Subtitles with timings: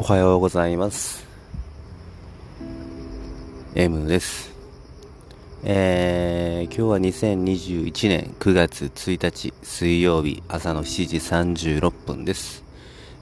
[0.00, 1.26] おはようございます。
[3.74, 4.50] M です。
[5.62, 12.64] えー、今日は2021年9月1日水曜日朝の7時36分です。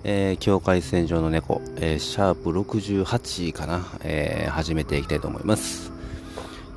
[0.05, 5.91] えー、境界線上の猫、えー、シャープ68かな、えー、始めていきたいと思います。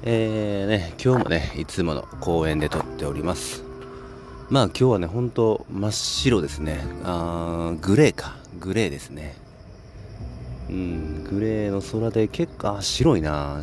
[0.01, 3.63] えーね、今日もね、いつもの公園で撮っております。
[4.49, 6.83] まあ今日はね、ほんと真っ白ですね。
[7.03, 8.35] あーグレーか。
[8.59, 9.40] グレーですね。
[10.71, 13.61] うん、グレーの空で結構、あ、白いな。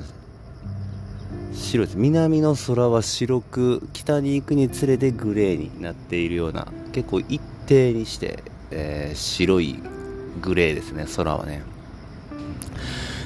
[1.55, 1.99] 白いです。
[1.99, 9.81] 南の空は白く、北に行くにつれてグレーになっているような、結構一定にして、えー白い
[10.43, 11.63] グレーですね、空はね。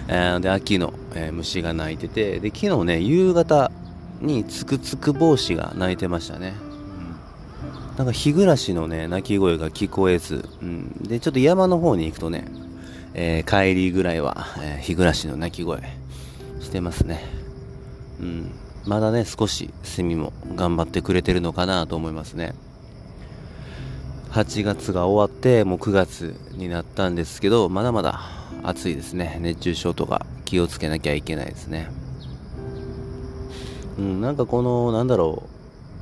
[0.06, 3.72] えーで、秋の、えー虫が鳴いてて、で、昨日ね、夕方
[4.20, 6.54] につくつく帽子が鳴いてましたね。
[7.98, 10.92] なんか日暮らしのね、鳴き声が聞こえず、うん。
[11.02, 12.46] で、ちょっと山の方に行くとね、
[13.14, 15.82] えー帰りぐらいは、えー日暮らしの鳴き声
[16.60, 17.20] してますね。
[18.20, 18.50] うん。
[18.86, 22.54] まだね、少しセミも頑張ってくれてるのかなと思いますね。
[24.30, 28.20] 8月が終わって、もう9月になったんですけど、まだまだ
[28.62, 29.38] 暑いですね。
[29.40, 31.88] 熱中症とか気をつけなきゃいけないですね。
[33.98, 35.50] うん、なんかこの、なんだろう、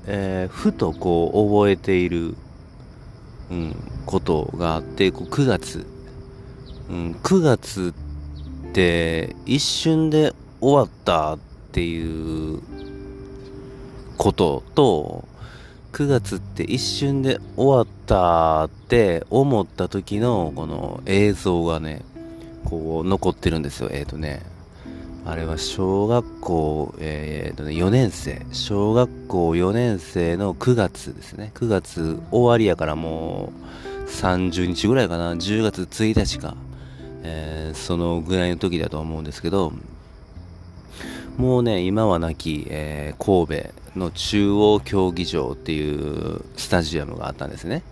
[0.06, 2.36] えーふとこう覚えている、
[3.50, 5.84] うん、ことがあって、こう9月、
[6.91, 7.94] うん、9月
[8.69, 11.38] って一瞬で終わったっ
[11.72, 12.60] ていう
[14.19, 15.24] ことと、
[15.92, 22.02] 9月って一瞬で終わったって思った時のこの映像がね、
[22.64, 23.88] こう残ってるんですよ。
[23.92, 24.42] えっ、とね、
[25.24, 31.52] あれは小学校、えーとね、4年生、小学校4年生の9月ですね。
[31.55, 33.52] 9月終わりやからも
[34.06, 36.56] う30日ぐらいかな、10月1日か、
[37.22, 39.72] えーそのぐらいの時だと思うんですけど、
[41.36, 47.83] もうね、今はなき、えー神戸の中央競技場っていうスタジアムがあったんですね。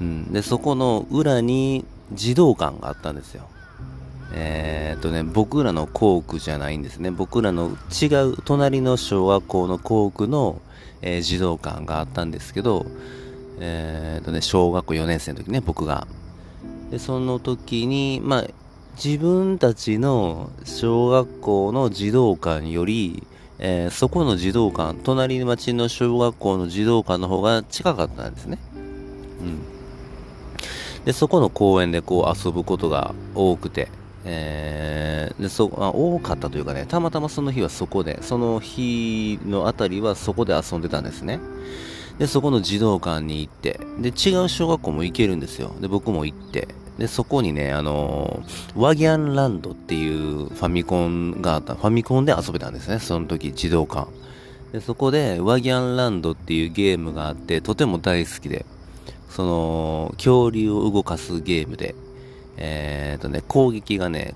[0.00, 0.32] うん。
[0.32, 3.44] で、そこの裏に児童館があったんですよ。
[4.34, 7.10] えーっとね、僕らの校区じゃないんですね。
[7.10, 10.60] 僕らの違う隣の小学校の校区の、
[11.02, 12.86] えー児童館があったんですけど、
[13.60, 16.06] えーっとね、小学校4年生の時ね、僕が。
[16.92, 18.46] で、その時に、まあ、
[19.02, 23.26] 自分たちの小学校の児童館より、
[23.58, 28.58] えーそこの児童館、隣町の小学校の児童館の方が近かったんですね。
[29.40, 31.04] うん。
[31.06, 33.88] で、そこの公園でこう遊ぶことが多くて、
[34.26, 41.40] えーで、そ、まあ、多かったというかね、たまたまその日はそこで、その日のあたりはそこで遊んでたんですね。
[42.18, 45.74] で、そこの児童館に行って、で、違う小学校も行けるんですよ。
[45.80, 54.08] で、僕も行って、で、そこにね、あのーワギャンランドっていうファミコンがあった、ファミコンで遊べたんですね、その時、児童館。
[54.72, 58.64] で、そこで、ワギャンランドっていうゲームがあって、とても大好きで、
[59.28, 61.94] その、恐竜を動かすゲームで、
[62.56, 64.34] えーとね、攻撃がね、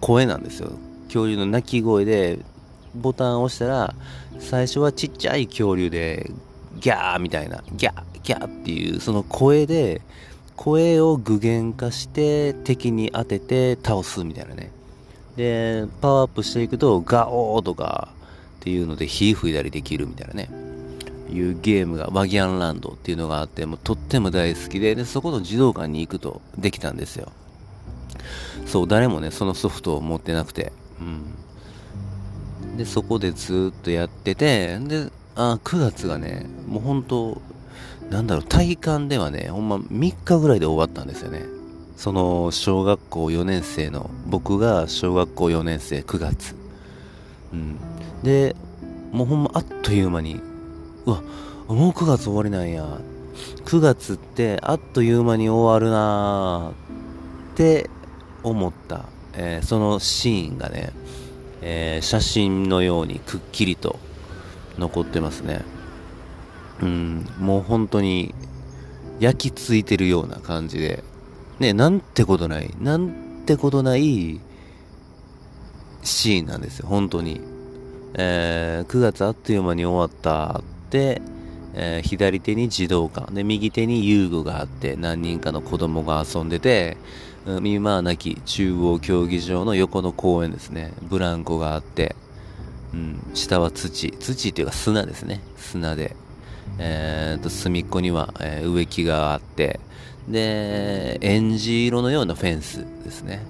[0.00, 0.72] 声なんですよ。
[1.06, 2.38] 恐竜の鳴き声で、
[2.94, 3.94] ボタンを押したら、
[4.38, 6.30] 最初はちっちゃい恐竜で、
[6.80, 10.02] ギャーみたいな、ギャー、ギャーっていう、その声で、
[10.56, 14.70] 声を具現化して敵に当てて倒すみたいなね。
[15.36, 18.08] で、パワーアップしていくと、ガオーとか
[18.60, 20.50] っていうので火吹いたりできるみたいなね。
[21.32, 27.32] いうゲームが、ワギャンランドっていうのがあって、もうとっても大好きで、で、そこの児童館に行くとできたんですよ。
[28.66, 30.72] そう、誰もね、そのソフトを持ってなくて。
[31.00, 31.04] う
[32.74, 32.76] ん。
[32.76, 37.42] で、そこでずっとやってて、で、あ、9月がね、もう本当
[38.10, 41.44] なんだろう、体感ではね、ほんま3日ぐらいで終わったんですよね。
[41.96, 46.54] その、小学校4年生の、僕が小学校4年生9月。
[47.52, 47.76] うん。
[48.22, 48.56] で、
[49.12, 50.40] もうほんまあっという間に、
[51.06, 51.22] うわ、
[51.68, 52.86] もう9月終わりなんや。
[53.64, 57.88] 9月ってあっという間に終わるなーって
[58.42, 60.92] 思った、えーそのシーンがね、
[61.62, 63.98] えー写真のようにくっきりと
[64.78, 65.62] 残ってますね。
[66.82, 68.34] うん、もう本当に
[69.20, 71.04] 焼き付いてるような感じで、
[71.60, 74.40] ね、なんてことない、なんてことない
[76.02, 77.40] シーンなんですよ、本当に。
[78.14, 81.22] えー9月あっという間に終わったって、
[81.74, 86.96] えー左手に児童館、で、右手に遊具があって、何人かの子供が遊んでて、
[87.46, 92.16] うん今はなき中央競技場の横の公園ですね、ブランコがあって、
[92.92, 96.16] うん、下は土、土っていうか砂ですね、砂で、
[96.78, 99.80] えー、と隅っこには、え、植木があって
[100.28, 103.44] でえんじ色のようなフェンスですね。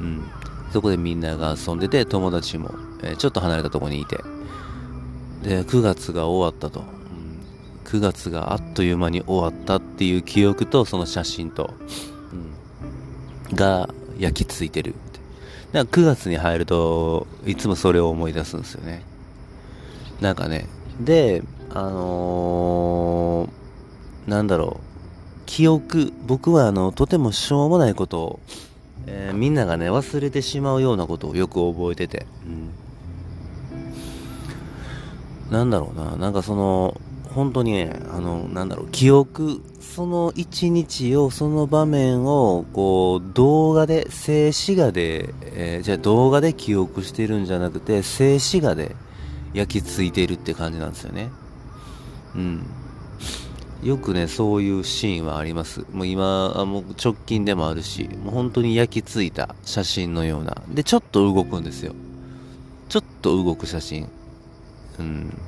[0.00, 0.24] うん。
[0.72, 4.18] そこでみんなが遊んでて友達も、え、ちょっと離れたとこにいて。
[5.42, 6.88] で9月が終わったと、うん、
[7.84, 11.74] 9月があっという間に終わったっていう記憶とその写真と、
[13.50, 14.94] うん、が焼き付いてる
[15.74, 19.02] だから9月に入るといつもそれを思い出すんですよね。
[20.20, 20.66] なんかね。
[21.00, 24.94] であのー、なんだろう
[25.46, 28.40] 記憶僕はあのとてもしょうもないことを、
[29.06, 32.26] えー、みんながね忘れてしまうようなことをよく覚えてて、
[35.48, 37.00] うん、なんだろうななんかその
[37.34, 48.96] 本当にねあのなんだろう記憶その一日をその場面をこう動画で静止画で、えー、じゃあ動画で記憶してるんじゃなくて静止画で
[49.52, 51.30] 焼き付いているって感じなんですよね。
[52.36, 52.66] うん
[53.84, 55.84] よくね、そういうシーンはあります。
[55.92, 60.56] もう今、もう直近でもあるし、もう本当に焼き付いた写真のような。
[60.68, 61.94] で、ちょっと動くんですよ。
[62.88, 64.08] ちょっと動く写真。
[64.98, 65.38] うん。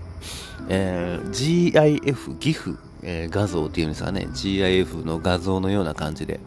[0.68, 4.28] えー、GIF、GIF、えー、画像っていうんですかね。
[4.32, 6.38] GIF の画像のような感じで。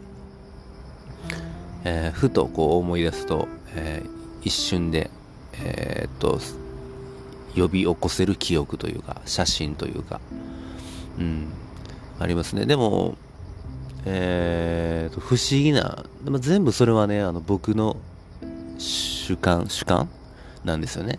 [1.82, 4.10] えー、ふとこう思い出すと、えー、
[4.42, 5.10] 一瞬で、
[5.54, 6.38] えー、っと、
[7.56, 10.20] 呼び起こせる記憶というか、写真というか、
[11.18, 11.48] うん。
[12.18, 12.66] ありますね。
[12.66, 13.16] でも、
[14.04, 17.96] えーと、不思議な、でも全部それはね、あの僕の
[18.78, 20.08] 主観、主観
[20.64, 21.18] なんですよね。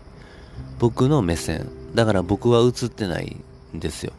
[0.79, 1.69] 僕の目線。
[1.93, 3.37] だから僕は映ってない
[3.75, 4.13] んですよ。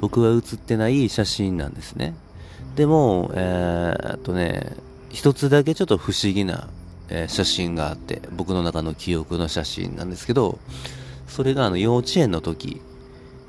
[0.00, 2.14] 僕は映ってない写真なんですね。
[2.76, 4.72] でも、えー、っとね、
[5.10, 6.68] 一つだけちょっと不思議な、
[7.08, 10.58] えー、写真があって、僕の中の記憶の写真なんですけど、
[11.28, 12.80] それがあの幼稚園の時、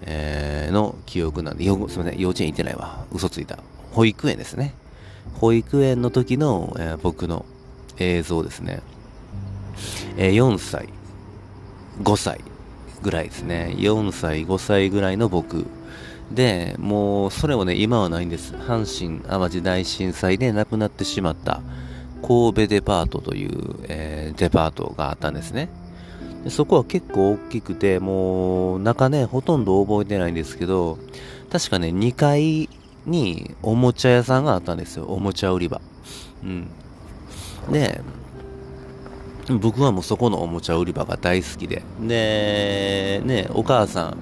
[0.02, 3.06] えー、の記憶なんで、すみません、幼稚園行ってないわ。
[3.12, 3.60] 嘘ついた。
[3.92, 4.74] 保育園ですね。
[5.36, 7.46] 保育園の時の、えー、僕の
[7.98, 8.82] 映像ですね。
[10.18, 10.90] えー、4歳、
[12.02, 12.42] 5歳
[13.02, 13.74] ぐらいですね。
[13.78, 15.66] 4歳、5歳ぐらいの僕。
[16.32, 18.54] で、もう、それもね、今はないんです。
[18.56, 21.62] 阪神淡路大震災で亡くなってしまった
[22.26, 25.70] 神戸デパートという、えー、デパートがあったんですね。
[26.44, 30.98] でそこは結構大きくて、もう中ね、ほとんど覚えてないんですけど、
[31.52, 32.70] 確かね、2階
[33.06, 35.06] におもちゃ屋さんがあったんですよ。
[35.06, 35.82] おもちゃ売り場。
[36.44, 36.68] うん。
[37.72, 38.02] で、
[39.60, 41.84] 僕はもうそこのおもちゃ売り場が大好きで。
[42.02, 44.18] で、ね、お母さん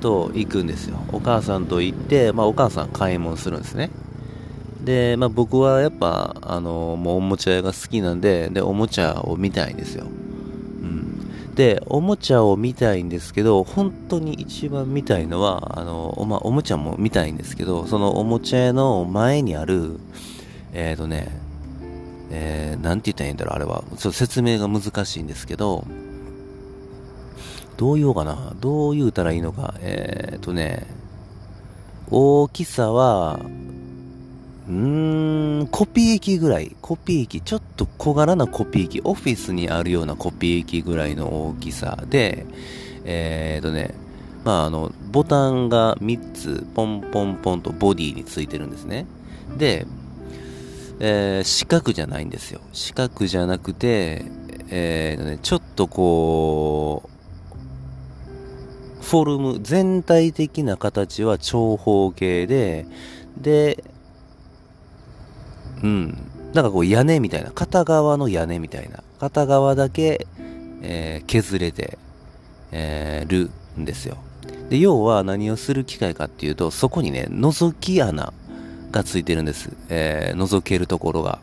[0.00, 0.98] と行くんですよ。
[1.12, 3.90] お母さんと行って、まあお母さん買い物するんですね。
[4.86, 10.04] で、まあ僕はやっぱ、あの、もうおもちゃ屋が好きなんで、で、おもちゃを見たいんですよ。
[10.04, 19.98] うんで、おもちゃを見たいんですけど、本当に一番見たいのは、あの、おまおもちゃも見たいんですけど、そのおもちゃ屋の前にある、
[20.72, 21.40] えっ、ー、とね、
[22.30, 23.82] えー、なんて言ったらいいんだろう、あれは。
[23.90, 25.84] ちょっと説明が難しいんですけど、
[27.76, 28.54] どう言おうかな。
[28.60, 29.74] どう言うたらいいのか。
[29.80, 30.86] えっ、ー、とね、
[32.08, 33.40] 大きさは、
[34.68, 36.74] うーん、コピー機ぐらい。
[36.80, 37.40] コピー機。
[37.40, 39.00] ちょっと小柄なコピー機。
[39.04, 42.46] オフィスにあるようなコピー機ぐらいの大きさで、
[43.04, 43.94] えーとね、
[44.44, 49.06] まああの、ボタンが3つポンポンポンとボディについてるんですね。
[49.56, 49.86] で、
[50.98, 52.60] えー、四角じゃないんですよ。
[52.72, 54.24] 四角じゃなくて、
[54.68, 57.08] えーとね、ちょっとこ
[59.00, 62.86] う、フォルム、全体的な形は長方形で、
[63.40, 63.84] で、
[65.82, 66.18] うん。
[66.54, 70.26] なんかこう屋根みたいな、片側の屋根みたいな、片側だけ、
[70.82, 71.98] えー、削れて、
[72.72, 74.16] えー、るんですよ。
[74.70, 78.32] で、要は何をする機械かっていうと、そこにね、覗き穴
[78.90, 79.70] がついてるんです。
[79.88, 81.38] えー、覗けるところが。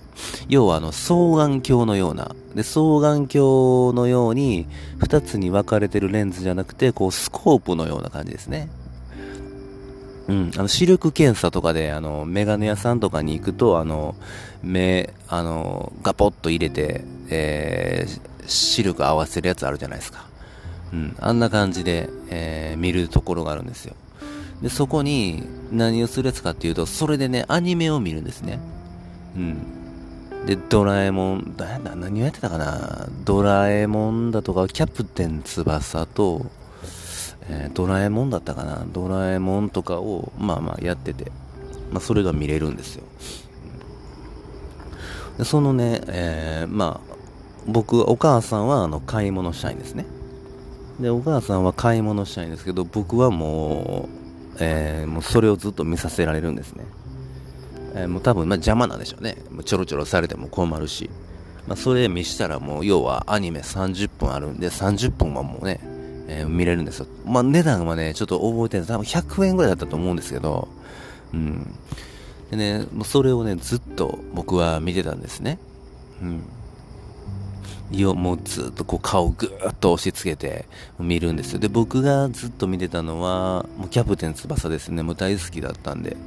[0.49, 2.35] 要はあの、双眼鏡のような。
[2.55, 8.69] で、双眼鏡のように、二つに分かれてるレンズじゃなくて、こう、スコープのような感じですね。
[10.27, 14.15] うん、あの視力検査とかであのメガネ屋さんとかに行くとあの
[14.61, 20.25] 目あのガポッと入れて、えー、視力合わせるやつあるじゃないですか、
[20.93, 23.95] うん、あんな感じで、えー、見るところがあるんですよ。
[24.61, 28.59] でそこに何をするやつかっていうとそれでねアニメを見るんですね。
[29.35, 30.45] うん。
[30.45, 33.07] でドラえもんだ何をやってたかな？
[33.25, 36.45] ドラえもんだとかキャプテン翼と
[37.49, 41.31] えー、ドラえもんだったかなドラえもんとかを、まあまあやってて、
[41.91, 43.03] まあそれが見れるんですよ。
[45.37, 47.13] でそのね、えー、まあ、
[47.65, 50.05] 僕、お母さんはあの買い物したいんですね。
[50.99, 56.85] で、お母さんは買い物したいんですけど、僕はもう、えー、もうそれをずっと見させられるんですね。
[57.95, 59.37] えー、もう多分、まあ、邪魔なんでしょうね。
[59.49, 61.09] もうちょろちょろされても困るし。
[61.67, 65.79] まあ、それ見したらもう、要はアニメ30分あるんで、30分はもうね、
[66.27, 67.07] えー、見れるんですよ。
[67.25, 68.87] まあ、値段はね、ちょっと覚えてない。
[68.87, 70.67] 多分100円ぐらいだったと思うんですけど、
[71.33, 71.75] うん。
[72.51, 75.59] でね、もうそれをね、ずっと僕は見てたんですね。
[76.21, 76.43] うん。
[77.91, 80.65] よもうずっとこう顔をぐーっと押し付けて
[80.99, 81.59] 見るんですよ。
[81.59, 85.03] で、僕がずっと見てたのは、もうキャプテン翼ですね。
[85.03, 86.17] もう大好きだったんで。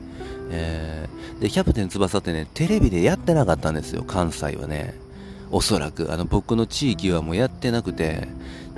[0.51, 4.95] えー、で、キャプテン翼ってね、テレビでやってなかったんですよ、関西はね。
[5.51, 6.13] おそらく。
[6.13, 8.29] あの、僕の地域はもうやってなくて、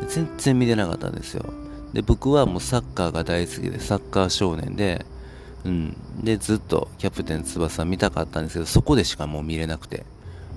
[0.07, 1.45] 全然見てなかったんですよ。
[1.93, 5.05] で、僕はもうサッカーが大好きで、サッカー少年で、
[5.65, 5.97] うん。
[6.23, 10.05] で、ずっとキャプテン翼見たかったんですけど、そこでしかもう見れなくて。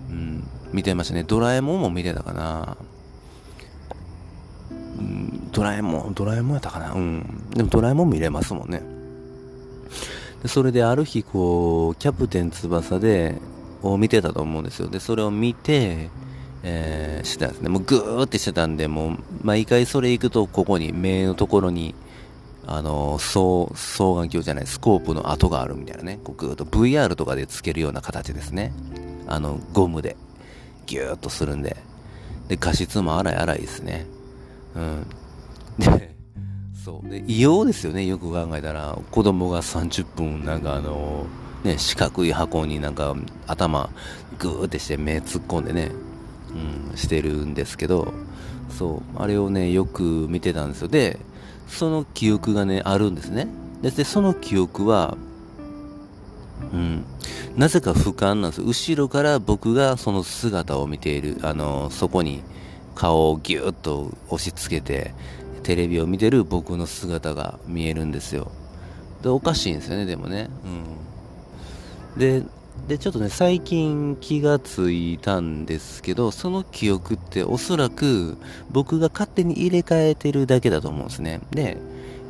[0.10, 0.48] うん。
[0.74, 1.24] 見てましたね。
[1.24, 2.78] ドラえもんも見てたかな。
[4.98, 6.94] うん、ドラえもん、ドラえもんやったかな。
[6.94, 7.50] うん。
[7.52, 8.82] でもドラえもん見れますもんね。
[10.44, 13.40] でそれである日、こう、キャプテン翼で、
[13.84, 14.90] を見てたと思うんですよ。
[14.90, 16.10] で、それを見て、
[16.64, 17.70] えー、してたんですね。
[17.70, 21.96] もうぐーってしてたんで、もう、毎回それ行くと、ここに、目のところに、
[22.68, 26.20] あの、双、双眼鏡じゃない、スコープの跡があるみたいなね。
[26.24, 28.74] こうぐーっと VR とかでつけるような形ですね。
[29.28, 30.16] あの、ゴムで、
[30.86, 31.78] ギューっとするんで。
[32.48, 34.06] で、画質も荒い荒いですね。
[34.76, 35.08] うん。
[35.80, 36.16] で、
[36.86, 37.10] そう。
[37.10, 38.98] で、異様ですよね、よく考えたら。
[39.10, 41.26] 子供が30分、なんかあの、
[41.64, 43.16] ね、四角い箱になんか
[43.46, 43.90] 頭
[44.40, 45.92] グーってして目突っ込んでね、
[46.56, 48.14] うん、してるんですけど、
[48.78, 50.88] そう、あれをね、よく見てたんですよ。
[50.88, 51.20] で、
[51.68, 53.48] その記憶がね、あるんですね。
[53.82, 55.18] で、でその記憶は、
[56.74, 57.04] うん、
[57.56, 62.44] なぜか俯瞰なんです後ろから僕がその姿を見ている、あの、そこに
[62.96, 65.14] 顔をギューッと押し付けて、
[65.64, 68.52] テレビを見てる僕の姿が見えるんですよ。
[69.22, 70.50] で、おかしいんですよね、でもね。
[72.16, 72.20] うん。
[72.20, 72.44] で、
[72.88, 78.38] で、ちょっとね、最近気がついたんですけど、その記憶っておそらく
[78.70, 81.42] 僕が勝手に入れ替えてるだけだと思うんですね。
[81.52, 81.78] で、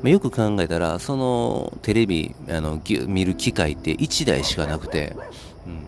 [0.04, 5.16] ま、よく考えたら、そのテレビ、あの、見る機会って1台しかなくて、
[5.66, 5.86] うん。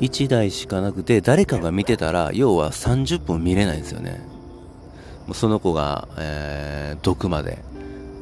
[0.00, 4.20] 1台しかなくて、誰かが見てたら、要は30分見れないんですよね。
[5.26, 7.58] もうその子が、えー、毒まで。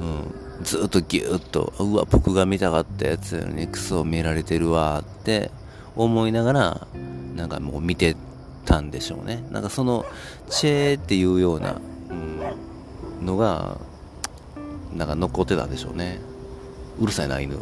[0.01, 0.52] うん。
[0.63, 5.51] ずっとギューッと、うわ、僕が見たかったやつにクソ見られてるわって
[5.97, 6.87] 思いながら、
[7.35, 8.17] なんかもう見て
[8.65, 9.45] たんでしょうね。
[9.51, 10.05] なんかその、
[10.49, 11.81] チェーっていうような、
[13.21, 13.79] うん、のが、
[14.95, 16.21] なんか残ってたんでしょうね。
[17.01, 17.57] うるさいな、犬。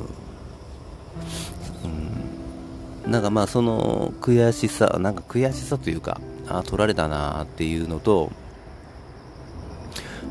[3.05, 3.11] うん。
[3.11, 8.31] なんかまあその悔しさ、なんか悔しさというか、あ、取られたなっていうのと、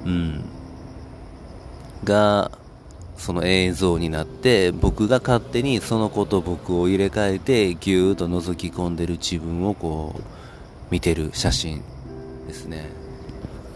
[0.05, 0.43] うん。
[2.03, 2.51] が、
[3.19, 10.21] その映像になって僕が勝手にその子と僕を入れ替えてぎゅーっと覗き込んでる自分をこう
[10.89, 11.83] 見てる写真
[12.47, 12.89] ですね。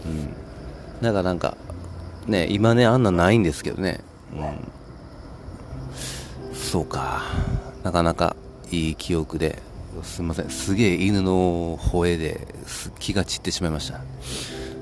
[0.06, 0.34] うん。
[1.02, 1.58] だからなんか
[2.26, 4.00] ね今ねあんなないんですけどね。
[4.32, 4.72] うん。
[6.54, 7.22] そうか。
[7.82, 8.34] なかなか
[8.70, 9.62] いい記憶で。
[10.02, 10.48] すいません。
[10.48, 14.00] すげえ犬の吠えです気が散ってしまいました。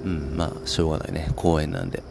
[0.04, 0.36] うん。
[0.36, 1.32] まあしょうがないね。
[1.34, 2.02] 公園なんで。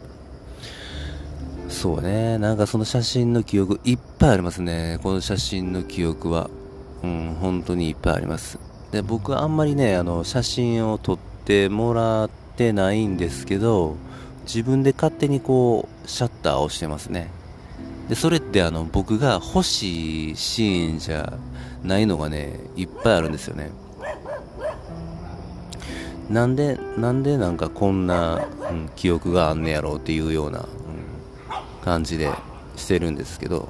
[1.72, 2.38] そうね。
[2.38, 5.00] なんかその写真の記憶、いっぱいありますね。
[5.02, 6.50] この写真の記憶は。
[7.02, 8.58] うん、本当にいっぱいあります。
[8.92, 13.96] で、僕はあんまりね、あの、写真を撮ってもらってないんですけど、
[14.44, 17.30] 自分で勝手にこう、シャッターをしてますね。
[18.08, 21.32] で、それってあの、僕が欲しいシーンじゃ
[21.82, 23.70] ないのがね、いっぱいあるんですよね。
[26.30, 30.66] なんで、なんでなんかこんな、うん、記憶があんねやろうっていうような、
[31.84, 32.30] 感じで
[32.76, 33.68] してるんですけど、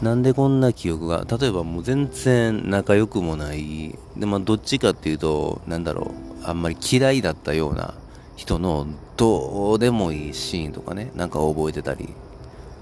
[0.00, 6.12] うん、なんでこんな記憶が、例えばもう全然仲良くもない、で、まあどっちかっていうと、なんだろ
[6.42, 7.94] う、あんまり嫌いだったような
[8.36, 12.08] 人のどうでもいいシーンとかね、なんか覚えてたり、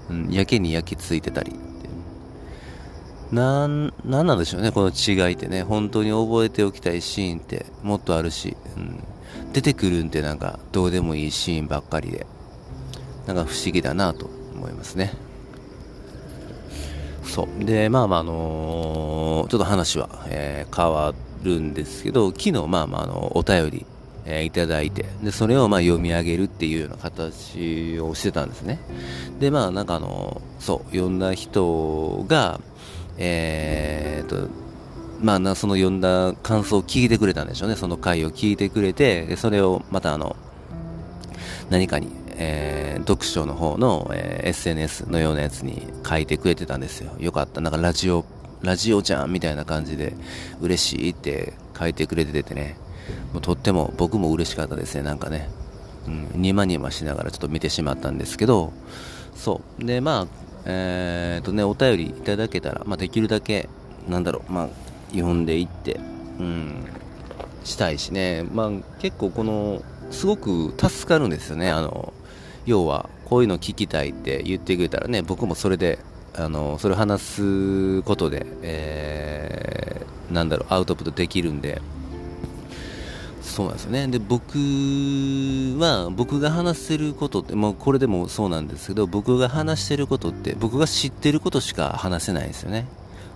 [0.09, 1.53] うん、やけに焼き付いてたり。
[3.31, 5.63] なん、なんなんでしょうね、この違いってね。
[5.63, 9.03] 本当に覚えておきたいシーンってもっとあるし、うん、
[9.53, 12.27] 出てくるんってなんかどうでもいいシーンばっかりで。
[13.27, 15.13] なんか不思議だなと思いますね。
[17.23, 17.65] そう。
[17.65, 23.85] で、まあまあ、あのー、ちょっと話は、えー、変わるんですけど、昨日、まあまあ、あの、お便り、
[24.25, 28.79] えー、いただいて、で、それをまあ読み上げるっていうような形をしてたんですね。
[29.39, 32.59] で、まあなんかあの、そう、読んだ人が、
[33.17, 34.47] えーと、
[35.21, 37.75] まあな、その読んだ感想を聞いてくれたんでしょうね。
[37.75, 40.35] その回を聞いてくれて、それをまたあの、
[41.69, 47.11] 何かに、えー、読書の方の、えー、SNS のようなやつに書いてくれてたんですよ。
[47.19, 47.61] よかった。
[47.61, 48.25] なんかラジオ、
[48.61, 50.13] ラジオじゃんみたいな感じで、
[50.61, 52.77] 嬉しいって書いてくれててね。
[53.33, 55.03] もうとっても僕も嬉しかったですね。
[55.03, 55.49] なんかね。
[56.07, 58.73] うん、ニマニマしながらちょっと見てしまったんですけど、
[59.35, 59.85] そう。
[59.85, 63.69] で、まあ、えー、とね、お便りいただけたら、まあ、できるだけ、
[64.07, 64.69] なんだろう、まあ、
[65.11, 65.99] 読んでいって、
[66.39, 66.85] うん、
[67.63, 72.13] したいしね、まあ、結構この、すごく助かるんですよね、あの、
[72.65, 75.99] 要は、こういうの聞きたいって言ってくれたらね、僕もそれで、
[76.35, 81.81] あの、それ話すことで、えー、なんだろう、アウトプットできるんで、
[83.41, 84.07] そうなんですよね。
[84.07, 84.57] で、僕
[85.77, 92.87] は、僕が話せることって、もうこれでもそうなんですけど、僕が話してることって、僕が知ってることしか話せないんですよね。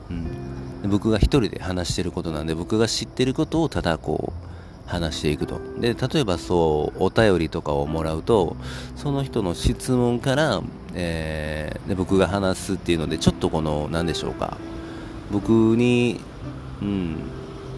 [0.09, 0.89] うん。
[0.89, 4.56] 僕が一人で話してることなんで、僕が知ってることをただこう、
[4.87, 5.59] 話していくと。
[5.79, 8.55] で、例えばそう、お便りとかをもらうと、
[8.95, 10.61] その人の質問から、
[10.93, 14.57] えー、で僕が話すっていうので、ちょっとこの、何でしょうか。
[15.31, 16.19] 僕に、
[16.81, 17.17] うん、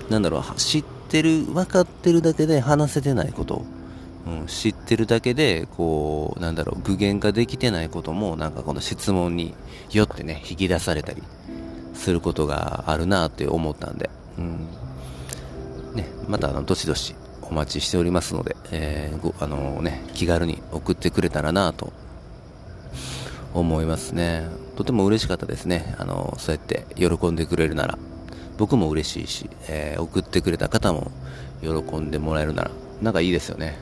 [0.10, 3.63] なんだろう、知ってる、分かってるだけで話せてないこと。
[4.28, 9.56] うん、知ってるだけで、こう、なんだろう、具現化できてないことも、なんかこの質問に
[9.92, 11.24] よってね、引き出されたり
[11.94, 14.68] することがあるなって思ったんで、うん。
[15.93, 17.15] ね、またあの、どしどし
[17.50, 21.91] お待ちしておりますので、えー、ご、あのー、ね、気軽に送ってくれたらなと
[23.53, 24.48] 思いますね。
[24.75, 25.96] とても嬉しかったですね。
[25.98, 27.98] あのー、そうやって喜んでくれるなら、
[28.58, 31.12] 僕も嬉しいし、えー、送ってくれた方も
[31.62, 33.77] 喜んでもらえるなら、なんかいいですよね。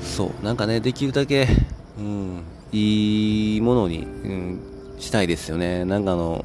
[0.00, 0.04] うん。
[0.04, 1.48] そう、なんかね、できるだけ、
[1.98, 2.42] うん、
[2.72, 4.60] いいものに、うん、
[4.98, 5.84] したいですよね。
[5.84, 6.44] なんかあの、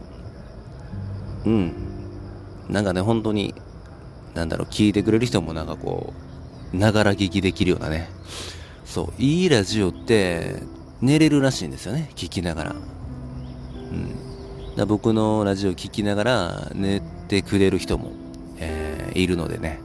[1.46, 1.87] うん。
[2.70, 3.54] なんかね、本当に、
[4.34, 6.14] なんだろう、聞いてくれる人もなんかこ
[6.74, 8.10] う、ながら聞きできるようなね。
[8.86, 10.56] そう、いいラジオって
[11.02, 12.76] 寝れるらしいんですよね、聞きながら。
[12.76, 12.76] う
[13.94, 14.76] ん。
[14.76, 18.12] だ僕のラジオ聞きながら寝てくれる人も、
[18.58, 19.80] えー、いるのでね。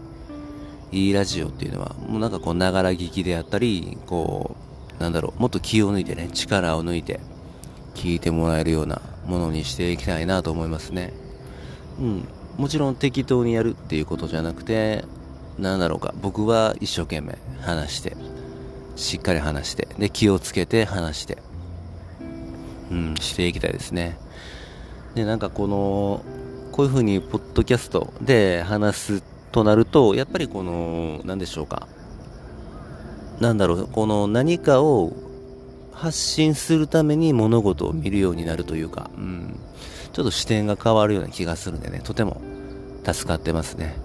[0.92, 4.56] いいラジオっていうのは、もうなんかこう、ながら聞きであったり、こ
[4.98, 7.20] う、なんだろう、もっと気を抜いてね、力を抜いて、
[7.94, 11.12] 聞いてもらえるようなものにしていきたいなと思いますね。
[11.98, 12.28] うん。
[12.56, 15.04] もちろん適当にやるっていうことじゃなくて、
[15.58, 18.16] なんだろうか、僕は一生懸命話して、
[18.96, 21.38] しっかり話して、で、気をつけて話して、
[22.90, 24.18] うん、していきたいですね。
[25.14, 26.22] で、なんかこの、
[26.72, 31.86] こういう風にポッドキャストで話すとなると、やっぱりこの、なんでしょうか。
[33.40, 35.12] なんだろう、この何かを
[35.92, 39.58] 発信するために物事を見るようになるというか、うん、
[40.12, 42.40] ちょっと視点が変わるような気がするんでね、とても
[43.04, 43.96] 助かってますね。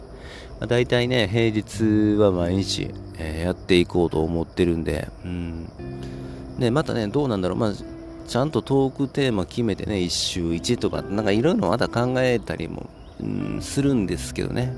[0.60, 5.70] まあ、大体ね、平日は毎日、えー、やっていこうと思ってるんで、うん。
[6.60, 7.74] で、またね、どうなんだろう、まあ、
[8.28, 14.74] ちゃんとトークテーマ決めてね、1週1とか、なんかいろいろまた考えたりも、うん、するんですけどね。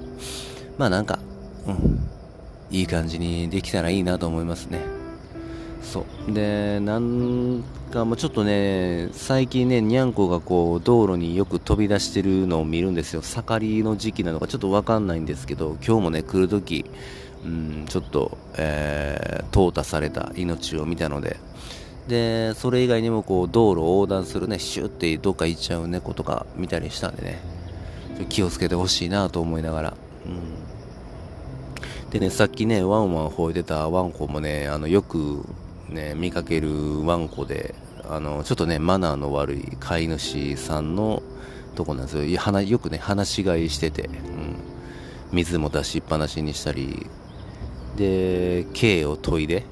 [0.77, 1.19] まあなんか、
[1.67, 1.99] うん、
[2.71, 4.98] いい感じにできたらいいなと思いますね。
[5.81, 6.33] そう。
[6.33, 13.21] でなんかもうちょっとね最近ねにゃんこがこう道路によく飛び出してるのを見るんですよ。
[13.21, 16.85] 盛りの時期なのかちょっと分かんないんですけど今日もね来るとき
[17.43, 21.37] うんちょっと、えー、淘汰された命を見たので。
[22.07, 27.39] でそれ以外にもこう道路を横断するねシューってどっか行っちゃう猫とか見たりしたんでね。
[28.27, 29.97] 気をつけてほしいなと思いながら。
[30.25, 30.69] うん。
[32.09, 35.45] でねさっきねワンワン吠えてたワンコもねあのよく
[35.89, 37.75] ね、見かけるワンコで、
[38.09, 41.21] あの、ちょっとね、マナーの悪い飼い主さんの
[41.75, 42.23] とこなんですよ。
[42.25, 44.55] よくね、放し飼いしてて、うん。
[45.31, 47.07] 水も出しっぱなしにしたり、
[47.95, 49.65] で、毛を研いで、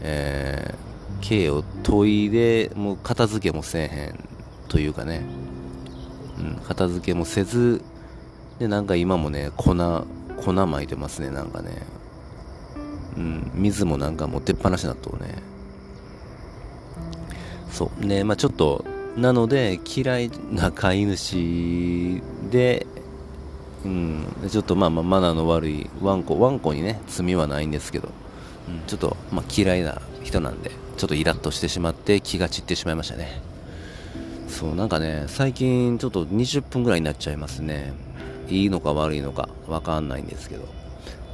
[0.00, 4.18] えー、毛を研いで、もう片付けもせえへん
[4.68, 5.22] というかね、
[6.38, 7.82] うん、片付けもせず、
[8.58, 9.74] で、なんか今もね、粉、
[10.36, 11.82] 粉巻いてますね、なんかね。
[13.16, 15.34] うん、水もなんか持ってっぱなしだとね。
[17.70, 18.04] そう。
[18.04, 18.84] ね、まあちょっと、
[19.16, 22.86] なので、嫌いな飼い主で、
[23.84, 28.08] うん、ちょっとまあまあマナーの悪いワンコ、ワンコにね、罪はないんですけど、
[28.68, 33.40] うん、ちょっとまあ嫌いな人なんで、ちょっとイラッとしてしまって気が散ってしまいましたね。
[34.48, 37.94] そう、なんかね、最近ちょっと20分ぐらいになっちゃいますね。
[38.48, 40.64] いいのか悪いのかわかんないんですけど。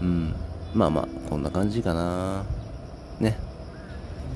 [0.03, 0.35] うん。
[0.77, 2.45] まあまあ、こんな感じかな。
[3.19, 3.39] ね。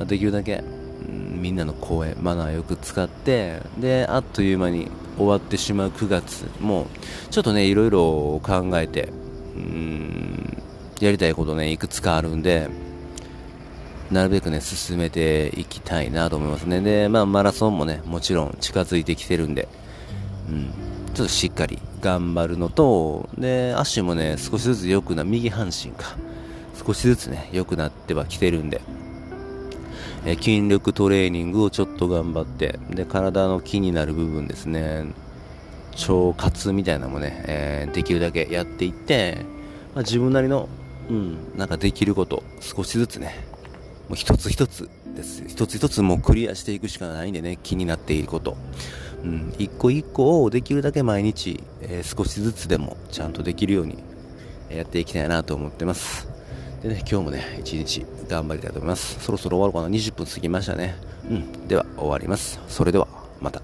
[0.07, 0.63] できるだけ、
[1.07, 6.87] うん、みんなの声マナーよく使ってであっという間に終わってしまう9月も
[7.31, 9.13] ちょっとねいろいろ考えて
[9.55, 10.63] うん
[11.01, 12.69] やりたいことねいくつかあるんで
[14.11, 19.69] なるべくね進めていきたいなと思いますねでまあマラソンもねもちろん近づいてきてるんで
[20.49, 20.71] うん
[21.15, 26.17] ちょっとしっかり頑張るのとで足もね少しずつ良くな右半身か
[26.85, 28.81] 少しずつね良くなってはきてるんで
[30.25, 35.07] え筋力トレーニングをちょっと頑張って、で、体の気になる部分ですね、
[35.93, 39.39] 腸活みたいなのもね、えー、できるだけやっていって、
[39.95, 40.69] まあ、自分なりの、
[41.09, 43.47] うん、なんかできること、少しずつね、
[44.09, 45.45] もう一つ一つです。
[45.49, 48.57] 一つ一つもうクリアしていくしかないんでね、気になっていること。
[49.25, 53.99] うん、一個一個をできるだけ毎日、えー、少しずつでもちゃんとできるように
[54.71, 56.30] やっていきたいなと思ってます。
[56.83, 59.23] でね、今日もね、一日頑張りたいと思います。
[59.23, 60.97] そろそろ終わるかな ?20 分過ぎましたね。
[61.29, 61.69] うん。
[61.69, 62.59] では、終わります。
[62.69, 63.07] それでは、
[63.39, 63.61] また。